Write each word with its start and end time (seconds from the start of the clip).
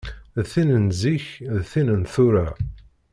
D 0.35 0.39
tin 0.51 0.69
n 0.85 0.87
zik, 1.01 1.25
d 1.57 1.59
tin 1.71 1.89
n 1.97 2.01
tura. 2.13 2.47